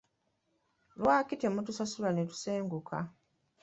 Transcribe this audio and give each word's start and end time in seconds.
Lwaki 1.01 1.33
temutusasula 1.41 2.09
netusenguka? 2.15 2.97